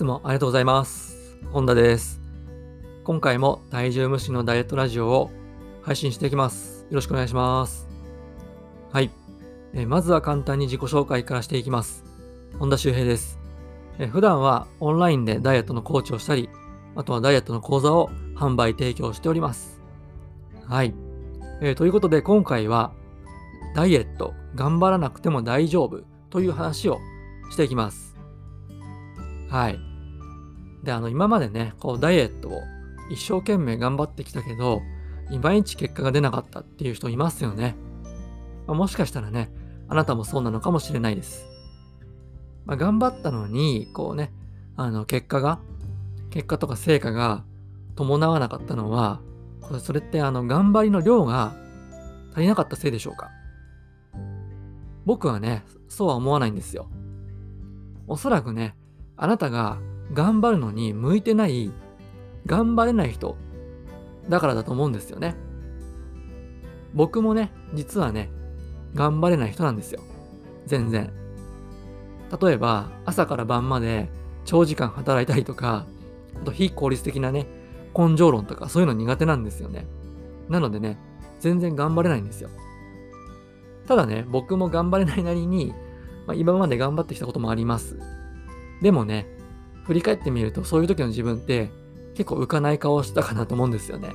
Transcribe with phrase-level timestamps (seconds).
[0.00, 1.36] つもありがとうございます。
[1.52, 2.22] 本田です。
[3.04, 5.30] 今回も体重無視のダイエットラジオを
[5.82, 6.86] 配信していきます。
[6.88, 7.86] よろしくお願いします。
[8.90, 9.10] はい。
[9.74, 12.02] えまずは簡単に自己紹介からしていきます。
[12.58, 13.38] 本田修平です。
[13.98, 16.48] え普段はオンラインでダイエットのコーチをしたり、
[16.96, 19.82] あとはダイエットの講座を販売提供しております。
[20.64, 20.94] はい。
[21.60, 22.92] えーということで今回は
[23.74, 27.00] ダイエット頑張らなくても大丈夫という話を
[27.50, 28.16] していきます。
[29.50, 29.89] はい。
[30.82, 32.62] で、あの、今までね、こう、ダイエットを
[33.10, 34.82] 一生懸命頑張ってきたけど、
[35.30, 37.76] いまいち結果が出なかったっていう人いますよね。
[38.66, 39.50] まあもしかしたらね、
[39.88, 41.46] あなたもそうなのかもしれないです。
[42.64, 44.32] まあ、頑張ったのに、こうね、
[44.76, 45.60] あの、結果が、
[46.30, 47.44] 結果とか成果が
[47.96, 49.20] 伴わなかったのは、
[49.60, 51.54] これそれってあの、頑張りの量が
[52.32, 53.30] 足りなかったせいでしょうか
[55.04, 56.88] 僕はね、そうは思わないんですよ。
[58.06, 58.76] おそらくね、
[59.16, 59.78] あなたが
[60.12, 61.72] 頑張るのに向いてない、
[62.46, 63.36] 頑張れない人
[64.28, 65.36] だからだと思うんですよね。
[66.94, 68.30] 僕もね、実はね、
[68.94, 70.02] 頑張れない人なんですよ。
[70.66, 71.12] 全然。
[72.40, 74.08] 例えば、朝から晩まで
[74.44, 75.86] 長時間働いたりとか、
[76.40, 77.46] あと非効率的なね、
[77.96, 79.86] 根性論とかそういうの苦手なんですよね。
[80.48, 80.98] なのでね、
[81.40, 82.50] 全然頑張れないんですよ。
[83.86, 85.74] ただね、僕も頑張れないなりに、
[86.26, 87.98] まあ、今まで頑張ってきたこともあります。
[88.82, 89.26] でもね、
[89.90, 91.68] 振り返ってみるとそういう時の自分って
[92.14, 94.12] 結構浮かない顔をしたかなと思うんですよね。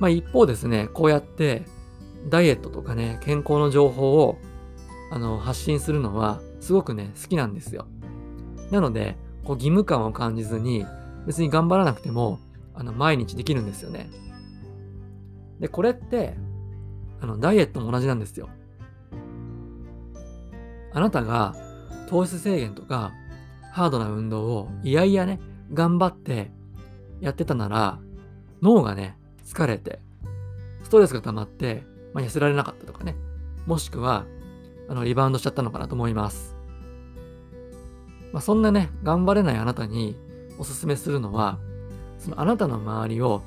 [0.00, 1.66] まあ一方ですね、こうやって
[2.30, 4.38] ダイエットとかね、健康の情報を
[5.12, 7.86] あの発信するのはすごくね、好きなんですよ。
[8.70, 10.86] なので、こう義務感を感じずに
[11.26, 12.38] 別に頑張らなくても
[12.72, 14.08] あの毎日できるんですよね。
[15.60, 16.38] で、これって
[17.20, 18.48] あのダイエットも同じなんですよ。
[20.94, 21.54] あなたが
[22.08, 23.12] 糖質制限とか
[23.74, 25.40] ハードな運動をいやいやね、
[25.72, 26.52] 頑張って
[27.20, 27.98] やってたなら、
[28.62, 29.98] 脳がね、疲れて、
[30.84, 31.82] ストレスが溜まって、
[32.12, 33.16] まあ、痩せられなかったとかね、
[33.66, 34.26] もしくは、
[34.88, 36.54] あの、リバウンドしちゃったのかなと思います。
[38.32, 40.14] まあ、そんなね、頑張れないあなたに
[40.56, 41.58] おすすめするのは、
[42.20, 43.42] そのあなたの周りを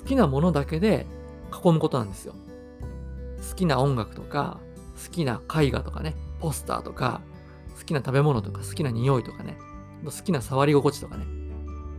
[0.00, 1.04] 好きなものだけで
[1.52, 2.34] 囲むことなんですよ。
[3.50, 4.60] 好きな音楽とか、
[5.04, 7.20] 好きな絵画とかね、ポスターとか、
[7.78, 9.56] 好きな食べ物とか、好きな匂いとかね、
[10.04, 11.26] 好きな触り心地とかね。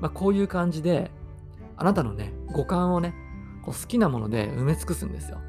[0.02, 1.12] まあ、こういう感じで、
[1.78, 3.14] あなたのね、五感をね、
[3.64, 5.40] こう好きなもので埋め尽くすんですよ。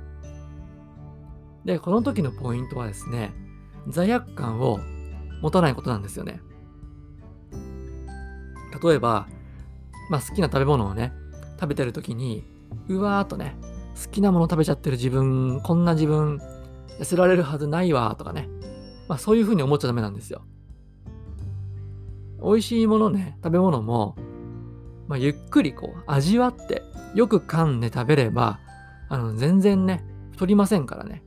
[1.64, 3.32] で、この時のポイントはですね、
[3.88, 4.78] 罪悪感を
[5.42, 6.40] 持たないことなんですよね。
[8.82, 9.26] 例えば、
[10.08, 11.12] まあ、好きな食べ物をね、
[11.58, 12.44] 食べてる時に、
[12.88, 13.56] うわーっとね、
[14.02, 16.40] 好きなもの食べちゃってる自分、こんな自分、
[16.98, 18.48] 痩せられるはずないわとかね、
[19.10, 20.44] まあ、そういうふうに思っちゃダメなんですよ。
[22.40, 24.14] 美味しいものね、食べ物も、
[25.08, 26.84] まあ、ゆっくりこう味わって、
[27.16, 28.60] よく噛んで食べれば、
[29.08, 31.24] あの、全然ね、太りませんからね。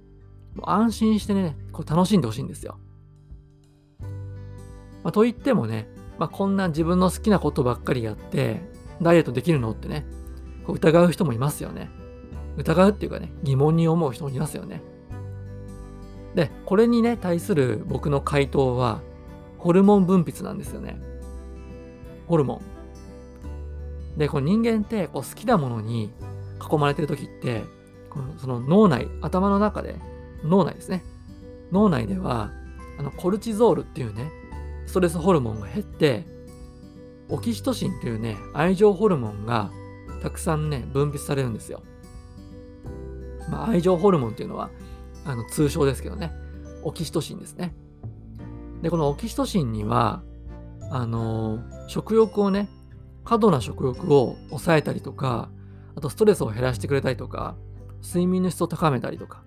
[0.56, 2.80] もう安心してね、こう楽しんでほしいんですよ。
[5.04, 8.62] まあ、と言ってもね、まあ、こんな自分の好きなことばっかりやって、
[9.02, 10.06] ダイエットできるのってね、
[10.66, 11.90] こう疑う人もいますよね。
[12.56, 14.82] 疑うっていうかね、疑問に思う人もいますよね。
[16.36, 19.02] で、これにね、対する僕の回答は、
[19.58, 21.00] ホルモン分泌なんですよね。
[22.28, 22.62] ホルモ
[24.16, 24.18] ン。
[24.18, 26.12] で、この人間ってこう好きなものに
[26.60, 27.64] 囲まれてる時って、
[28.10, 29.96] このその脳内、頭の中で、
[30.44, 31.04] 脳内ですね。
[31.72, 32.52] 脳内では、
[33.00, 34.32] あのコルチゾールっていうね、
[34.86, 36.26] ストレスホルモンが減って、
[37.30, 39.72] オキシトシンっていうね、愛情ホルモンが
[40.22, 41.82] たくさんね、分泌されるんですよ。
[43.50, 44.70] まあ、愛情ホルモンっていうのは、
[45.26, 46.32] あの通称ですけどね、
[46.84, 47.74] オキシトシンですね。
[48.82, 50.22] で、このオキシトシンには、
[50.92, 52.70] あの食欲をね、
[53.24, 55.50] 過度な食欲を抑えたりとか、
[55.96, 57.56] あとストレスを減らしてくれたりとか、
[58.04, 59.44] 睡眠の質を高めたりとか、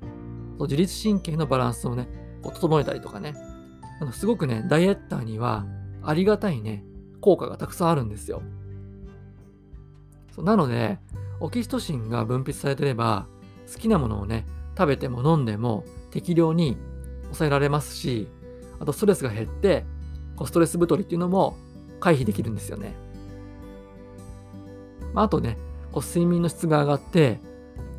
[0.59, 2.09] と自律神経のバランスをね、
[2.43, 3.35] 整えたりとかね、
[4.01, 5.67] あのすごくね、ダイエッターには
[6.03, 6.85] ありがたいね、
[7.21, 8.43] 効果がたくさんあるんですよ。
[10.35, 10.99] そうなので、
[11.41, 13.27] オキシトシンが分泌されてれば、
[13.73, 14.47] 好きなものをね、
[14.77, 16.77] 食べても飲んでも適量に
[17.25, 18.29] 抑えられますし、
[18.79, 19.85] あとストレスが減って、
[20.45, 21.57] ストレス太りっていうのも
[22.01, 22.95] 回避できるんですよね。
[25.15, 25.57] あ、とね、
[25.93, 27.41] こう睡眠の質が上がって、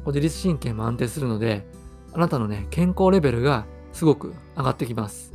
[0.05, 1.65] 自律神経も安定するので、
[2.13, 5.33] あなたのね、健康レベルがすごく上がってきます。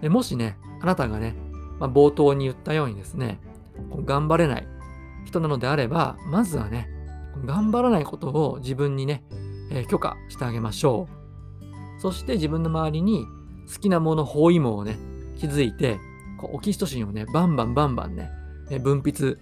[0.00, 1.34] でもしね、あなたがね、
[1.80, 3.40] まあ、冒頭に言ったようにですね、
[4.04, 4.66] 頑張れない
[5.24, 6.88] 人なのであれば、まずはね、
[7.44, 9.24] 頑張らないことを自分にね、
[9.70, 11.08] えー許可してあげましょ
[11.98, 12.00] う。
[12.00, 13.26] そして自分の周りに
[13.72, 14.96] 好きなもの包囲網をね、
[15.38, 15.98] 築いて、
[16.38, 18.30] こうオキシトシンをね、バンバンバンバンね、
[18.70, 19.38] え分泌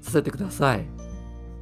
[0.00, 0.86] させてください。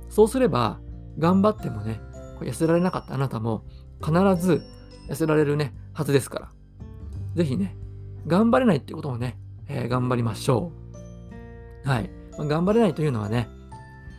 [0.08, 0.78] そうすれば、
[1.18, 2.00] 頑張ってもね、
[2.40, 3.64] 痩せられなかったあなたも
[4.00, 4.62] 必ず
[5.08, 6.52] 痩せられるね、はずですから。
[7.34, 7.76] ぜひね、
[8.26, 9.38] 頑張れないってことをね、
[9.68, 10.72] えー、頑張りましょ
[11.84, 11.88] う。
[11.88, 12.10] はい。
[12.38, 13.48] まあ、頑張れないというのはね、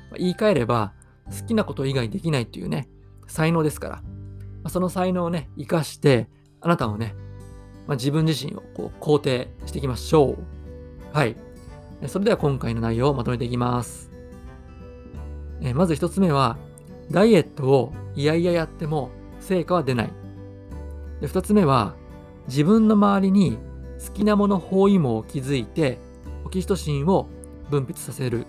[0.09, 0.93] まあ、言い換えれば、
[1.25, 2.87] 好きなこと以外できないっていうね、
[3.27, 4.03] 才能ですから、
[4.63, 6.27] ま、その才能をね、活かして、
[6.61, 7.15] あなたをね、
[7.87, 11.15] まあ、自分自身をこう肯定していきましょう。
[11.15, 11.35] はい。
[12.07, 14.11] それでは今回の内容をまとめていきます。
[15.61, 16.57] えまず一つ目は、
[17.09, 20.13] ダイエットをいやいややっても成果は出ない。
[21.21, 21.95] で二つ目は、
[22.47, 23.57] 自分の周りに
[24.05, 25.99] 好きなもの包囲網を築いて、
[26.45, 27.27] オキシトシンを
[27.69, 28.45] 分泌させる。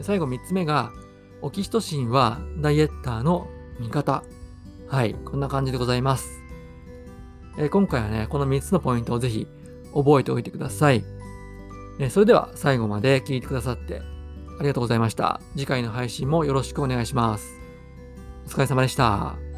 [0.00, 0.92] 最後三つ目が、
[1.40, 3.48] オキシトシンはダイエッターの
[3.82, 4.22] 味方。
[4.88, 6.42] はい、こんな感じでございます。
[7.58, 9.46] えー、今回はね、この3つのポイントをぜひ
[9.94, 11.04] 覚えておいてください。
[11.98, 14.00] えー、それでは最後まで聞いてくださって
[14.58, 15.40] ありがとうございました。
[15.56, 17.58] 次回の配信もよろしくお願いします。
[18.46, 19.51] お疲れ様でした。